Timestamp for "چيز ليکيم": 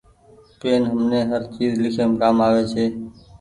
1.55-2.11